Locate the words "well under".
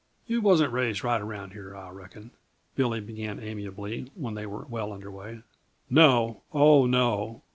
4.67-5.11